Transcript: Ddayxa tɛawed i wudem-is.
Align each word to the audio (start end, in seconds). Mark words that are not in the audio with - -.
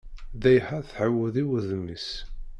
Ddayxa 0.33 0.79
tɛawed 0.89 1.35
i 1.41 1.43
wudem-is. 1.49 2.09